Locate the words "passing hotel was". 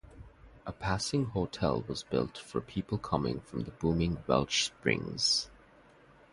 0.71-2.01